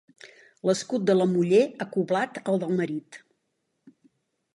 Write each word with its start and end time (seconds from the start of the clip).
L'escut 0.69 1.03
de 1.09 1.15
la 1.17 1.27
muller 1.33 1.59
acoblat 1.85 2.39
al 2.53 2.57
del 2.65 2.73
marit. 2.81 3.21